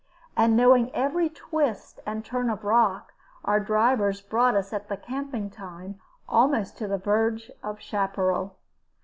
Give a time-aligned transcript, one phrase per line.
[0.35, 3.13] And knowing every twist and turn of rock,
[3.45, 8.57] our drivers brought us at the camping time almost to the verge of chaparral.